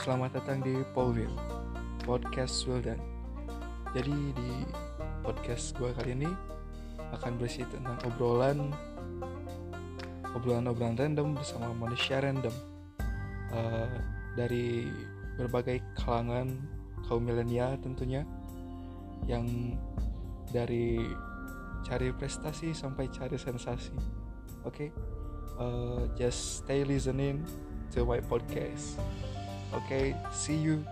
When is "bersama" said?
11.36-11.76